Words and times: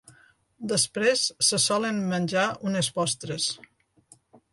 Després, 0.69 1.25
se 1.47 1.59
solen 1.65 1.99
menjar 2.13 2.45
unes 2.71 2.89
postres. 2.97 3.47